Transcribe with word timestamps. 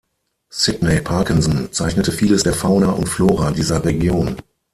Sydney 0.49 0.99
Parkinson 0.99 1.71
zeichnete 1.71 2.11
vieles 2.11 2.41
der 2.41 2.53
Fauna 2.55 2.89
und 2.93 3.07
Flora 3.07 3.51
dieser 3.51 3.85
Region. 3.85 4.35